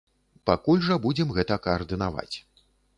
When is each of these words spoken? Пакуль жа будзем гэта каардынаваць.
Пакуль 0.49 0.81
жа 0.87 0.97
будзем 1.05 1.37
гэта 1.37 1.61
каардынаваць. 1.69 2.31